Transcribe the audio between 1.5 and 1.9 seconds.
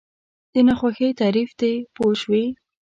دی